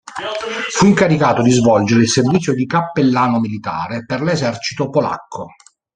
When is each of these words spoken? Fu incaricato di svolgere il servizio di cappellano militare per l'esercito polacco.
Fu 0.71 0.87
incaricato 0.87 1.43
di 1.43 1.51
svolgere 1.51 2.01
il 2.01 2.09
servizio 2.09 2.55
di 2.55 2.65
cappellano 2.65 3.39
militare 3.39 4.03
per 4.03 4.23
l'esercito 4.23 4.89
polacco. 4.89 5.53